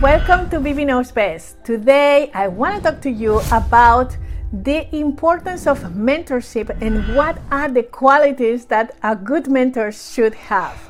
[0.00, 1.62] welcome to Vivi Best.
[1.62, 4.16] Today I want to talk to you about
[4.50, 10.88] the importance of mentorship and what are the qualities that a good mentor should have.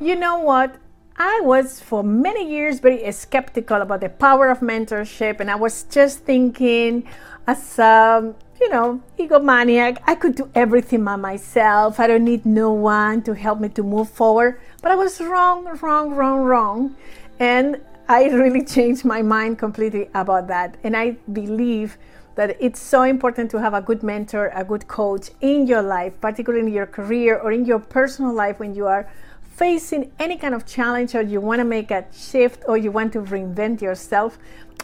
[0.00, 0.76] You know what?
[1.16, 5.82] I was for many years very skeptical about the power of mentorship, and I was
[5.90, 7.08] just thinking,
[7.48, 11.98] as a you know, egomaniac, I could do everything by myself.
[11.98, 14.60] I don't need no one to help me to move forward.
[14.80, 16.96] But I was wrong, wrong, wrong, wrong.
[17.40, 20.76] And I really changed my mind completely about that.
[20.82, 21.98] And I believe
[22.36, 26.20] that it's so important to have a good mentor, a good coach in your life,
[26.20, 29.10] particularly in your career or in your personal life when you are
[29.42, 33.12] facing any kind of challenge or you want to make a shift or you want
[33.12, 34.38] to reinvent yourself.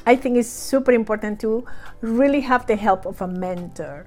[0.05, 1.65] I think it's super important to
[2.01, 4.07] really have the help of a mentor.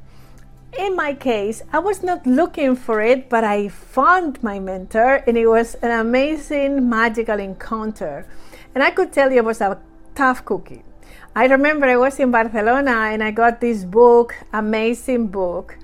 [0.74, 5.38] In my case, I was not looking for it, but I found my mentor and
[5.38, 8.28] it was an amazing, magical encounter.
[8.76, 9.80] And I could tell you it was a
[10.14, 10.84] tough cookie.
[11.36, 15.78] I remember I was in Barcelona and I got this book, amazing book,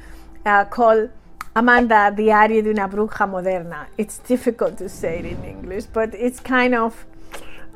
[0.45, 1.09] uh, called
[1.55, 3.87] Amanda, Diario de una Bruja Moderna.
[3.97, 7.05] It's difficult to say it in English, but it's kind of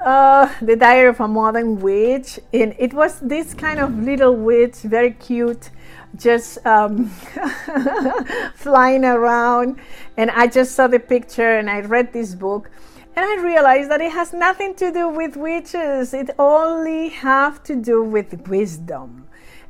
[0.07, 2.39] uh, the diary of a modern witch.
[2.53, 5.69] And it was this kind of little witch, very cute,
[6.15, 7.07] just um,
[8.55, 9.79] flying around.
[10.15, 12.71] And I just saw the picture and I read this book.
[13.17, 16.13] And I realized that it has nothing to do with witches.
[16.13, 19.27] It only have to do with wisdom.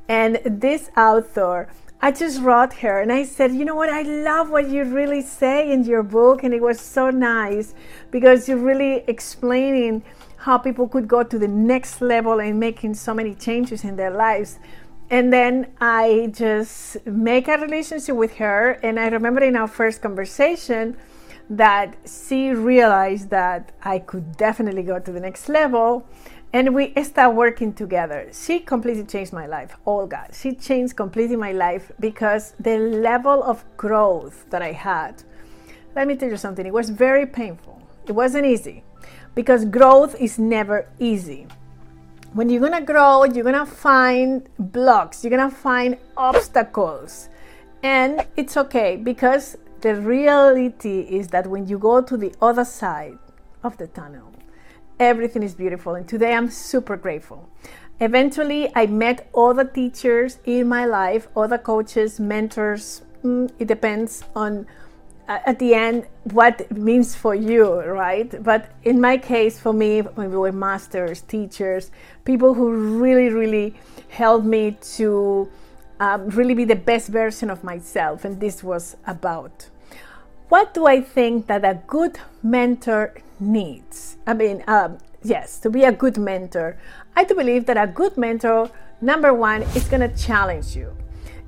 [0.08, 1.68] And this author,
[2.00, 3.90] I just wrote her and I said, you know what?
[3.90, 6.44] I love what you really say in your book.
[6.44, 7.74] And it was so nice
[8.12, 10.04] because you're really explaining
[10.38, 14.12] how people could go to the next level and making so many changes in their
[14.12, 14.60] lives.
[15.10, 18.72] And then I just make a relationship with her.
[18.84, 20.98] And I remember in our first conversation
[21.50, 26.06] that she realized that I could definitely go to the next level.
[26.54, 28.30] And we start working together.
[28.34, 29.76] She completely changed my life.
[29.86, 35.24] Olga, she changed completely my life because the level of growth that I had.
[35.96, 37.82] Let me tell you something, it was very painful.
[38.08, 38.84] It wasn't easy
[39.38, 41.46] because growth is never easy.
[42.34, 47.30] When you're gonna grow, you're gonna find blocks, you're gonna find obstacles.
[47.84, 53.20] And it's okay because the reality is that when you go to the other side
[53.64, 54.32] of the tunnel,
[55.00, 55.94] everything is beautiful.
[55.94, 57.48] And today I'm super grateful.
[58.00, 63.04] Eventually, I met other teachers in my life, other coaches, mentors.
[63.24, 64.66] Mm, it depends on
[65.28, 68.42] at the end what it means for you, right?
[68.44, 71.92] But in my case, for me, we were masters, teachers,
[72.24, 73.76] people who really, really
[74.10, 75.50] helped me to
[76.00, 79.70] um, really be the best version of myself, and this was about.
[80.50, 84.16] What do I think that a good mentor needs?
[84.26, 86.78] I mean, um, yes, to be a good mentor,
[87.16, 88.70] I do believe that a good mentor,
[89.02, 90.96] number one, is going to challenge you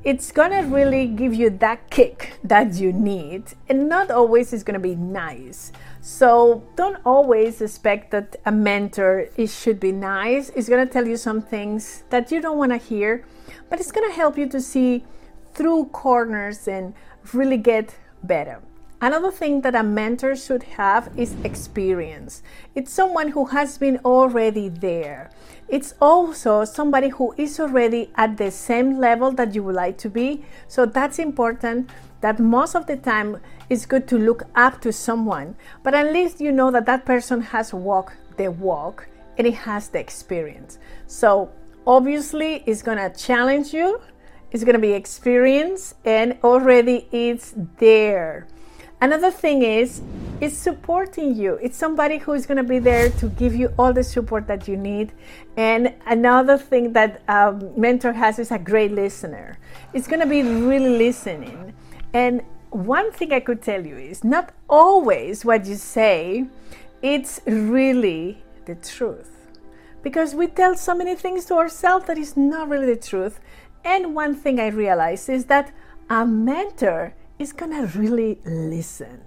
[0.03, 4.79] it's gonna really give you that kick that you need and not always is gonna
[4.79, 10.85] be nice so don't always expect that a mentor it should be nice it's gonna
[10.85, 13.25] tell you some things that you don't want to hear
[13.69, 15.03] but it's gonna help you to see
[15.53, 16.93] through corners and
[17.33, 18.61] really get better
[19.01, 22.43] Another thing that a mentor should have is experience.
[22.75, 25.31] It's someone who has been already there.
[25.69, 30.09] It's also somebody who is already at the same level that you would like to
[30.09, 30.43] be.
[30.67, 31.91] So that's important
[32.21, 36.41] that most of the time it's good to look up to someone, but at least
[36.41, 39.07] you know that that person has walked the walk
[39.37, 40.79] and it has the experience.
[41.05, 41.51] So
[41.85, 44.01] obviously it's going to challenge you.
[44.51, 48.47] It's going to be experience and already it's there.
[48.99, 50.01] Another thing is,
[50.41, 51.59] it's supporting you.
[51.61, 54.67] It's somebody who is going to be there to give you all the support that
[54.67, 55.11] you need.
[55.57, 59.57] And another thing that a um, mentor has is a great listener.
[59.93, 61.73] It's going to be really listening.
[62.13, 66.45] And one thing I could tell you is not always what you say,
[67.01, 69.31] it's really the truth.
[70.03, 73.41] Because we tell so many things to ourselves that is not really the truth.
[73.83, 75.73] And one thing I realize is that
[76.09, 79.21] a mentor is gonna really listen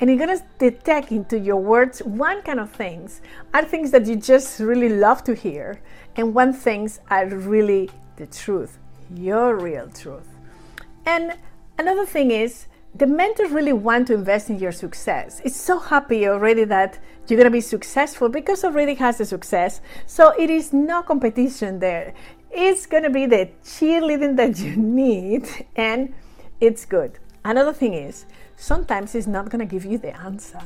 [0.00, 3.20] and you're gonna detect into your words one kind of things
[3.52, 5.80] are things that you just really love to hear
[6.14, 8.78] and one things are really the truth
[9.14, 10.28] your real truth
[11.04, 11.36] and
[11.78, 15.42] another thing is the mentors really want to invest in your success.
[15.44, 16.98] It's so happy already that
[17.28, 19.82] you're going to be successful because already has the success.
[20.06, 22.14] So it is no competition there.
[22.50, 25.46] It's going to be the cheerleading that you need
[25.76, 26.14] and
[26.58, 27.18] it's good.
[27.46, 28.26] Another thing is,
[28.56, 30.60] sometimes it's not going to give you the answer.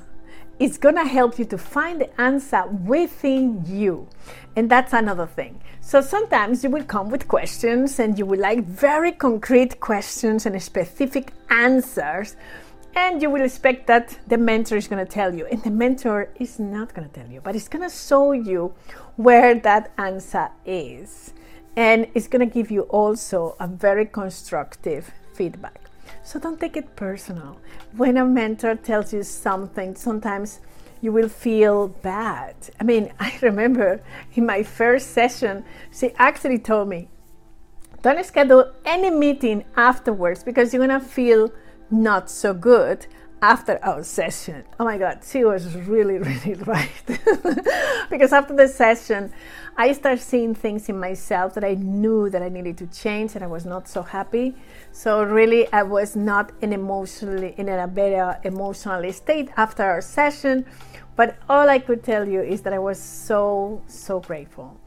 [0.61, 4.07] it's going to help you to find the answer within you.
[4.57, 5.61] And that's another thing.
[5.81, 10.63] So sometimes you will come with questions and you will like very concrete questions and
[10.63, 12.37] specific answers.
[12.95, 15.47] And you will expect that the mentor is going to tell you.
[15.47, 18.75] And the mentor is not going to tell you, but it's going to show you
[19.17, 21.33] where that answer is.
[21.75, 25.90] And it's going to give you also a very constructive feedback.
[26.23, 27.59] So don't take it personal.
[27.97, 30.61] When a mentor tells you something, sometimes
[31.01, 32.55] you will feel bad.
[32.79, 34.01] I mean, I remember
[34.35, 37.09] in my first session, she actually told me,
[38.03, 41.53] don't schedule any meeting afterwards because you're gonna feel
[41.91, 43.07] not so good
[43.43, 44.65] after our session.
[44.79, 46.91] Oh my God, she was really, really right.
[48.11, 49.33] because after the session,
[49.77, 53.43] I started seeing things in myself that I knew that I needed to change and
[53.43, 54.55] I was not so happy.
[54.93, 60.01] So really, I was not in emotionally in a better uh, emotional state after our
[60.03, 60.67] session.
[61.17, 64.79] But all I could tell you is that I was so, so grateful.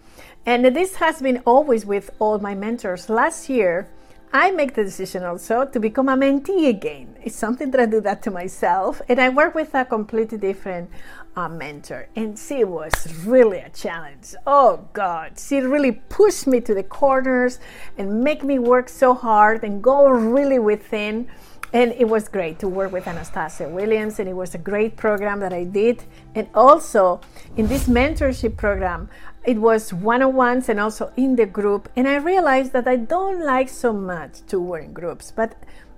[0.46, 3.10] And this has been always with all my mentors.
[3.10, 3.88] Last year,
[4.36, 7.16] I make the decision also to become a mentee again.
[7.24, 10.90] It's something that I do that to myself, and I work with a completely different
[11.36, 12.94] uh, mentor, and she was
[13.26, 14.34] really a challenge.
[14.48, 17.60] Oh God, she really pushed me to the corners
[17.96, 21.28] and make me work so hard and go really within.
[21.74, 25.40] And it was great to work with Anastasia Williams, and it was a great program
[25.40, 26.04] that I did.
[26.36, 27.20] And also
[27.58, 29.10] in this mentorship program,
[29.44, 33.70] it was one-on-ones and also in the group and i realized that i don't like
[33.70, 35.56] so much to work in groups but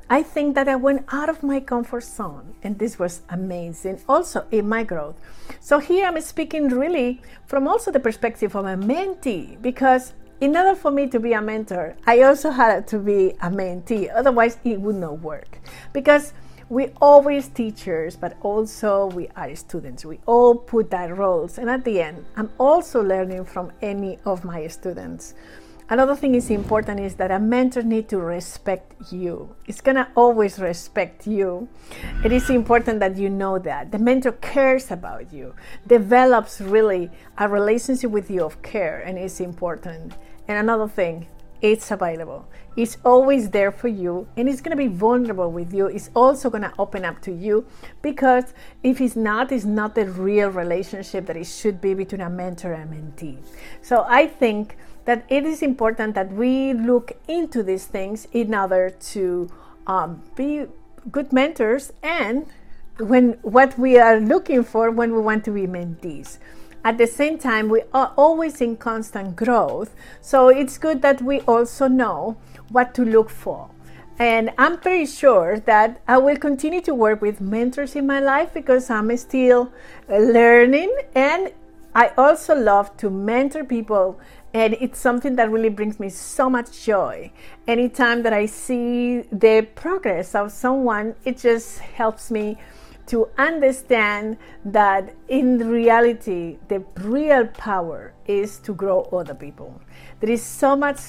[0.10, 4.46] i think that i went out of my comfort zone and this was amazing also
[4.52, 5.16] in my growth
[5.60, 10.76] so here i'm speaking really from also the perspective of a mentee because in order
[10.76, 14.80] for me to be a mentor i also had to be a mentee otherwise it
[14.80, 15.60] would not work
[15.94, 16.34] because
[16.68, 20.04] we always teachers, but also we are students.
[20.04, 21.60] We all put that roles.
[21.60, 25.36] And at the end, I'm also learning from any of my students.
[25.88, 29.56] Another thing is important is that a mentor need to respect you.
[29.68, 31.70] It's gonna always respect you.
[32.24, 33.92] It is important that you know that.
[33.92, 35.54] The mentor cares about you,
[35.86, 40.16] develops really a relationship with you of care, and it's important.
[40.48, 41.28] And another thing,
[41.62, 42.46] it's available.
[42.76, 45.88] It's always there for you and it's going to be vulnerable with you.
[45.88, 47.66] It's also going to open up to you
[48.02, 48.54] because
[48.84, 52.74] if it's not, it's not the real relationship that it should be between a mentor
[52.74, 53.38] and mentee.
[53.82, 58.90] So I think that it is important that we look into these things in order
[58.90, 59.50] to
[59.88, 60.66] um, be
[61.12, 62.46] good mentors and
[62.98, 66.40] when what we are looking for when we want to be mentees.
[66.86, 69.96] At the same time, we are always in constant growth.
[70.22, 72.38] So it's good that we also know
[72.70, 73.72] what to look for.
[74.20, 78.54] And I'm pretty sure that I will continue to work with mentors in my life
[78.54, 79.74] because I'm still
[80.08, 81.52] uh, learning and
[81.96, 84.20] I also love to mentor people
[84.54, 87.32] and it's something that really brings me so much joy.
[87.68, 92.58] Anytime that I see the progress of someone, it just helps me
[93.08, 99.82] to understand that in reality, the real power is to grow other people.
[100.20, 101.00] There is so much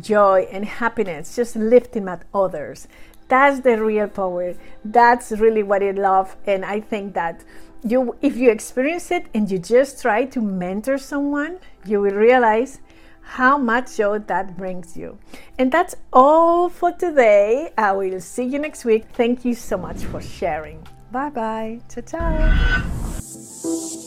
[0.00, 2.88] joy and happiness just lifting at others.
[3.28, 4.54] That's the real power.
[4.84, 6.36] That's really what I love.
[6.46, 7.44] And I think that
[7.82, 12.80] you, if you experience it and you just try to mentor someone, you will realize
[13.22, 15.18] how much joy that brings you.
[15.58, 17.72] And that's all for today.
[17.78, 19.06] I will see you next week.
[19.12, 20.86] Thank you so much for sharing.
[21.12, 21.80] Bye bye.
[21.90, 24.02] Ciao, ciao.